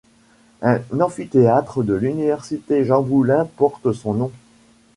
Un 0.63 0.79
amphitheatre 0.99 1.83
de 1.83 1.93
l'Université 1.93 2.85
Jean 2.85 3.03
Moulin 3.03 3.45
porte 3.57 3.91
son 3.93 4.15
nom. 4.15 4.31